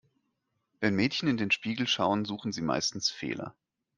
Wenn 0.79 0.95
Mädchen 0.95 1.29
in 1.29 1.37
den 1.37 1.51
Spiegel 1.51 1.85
schauen, 1.85 2.25
suchen 2.25 2.51
sie 2.51 2.63
meistens 2.63 3.11
Fehler. 3.11 3.53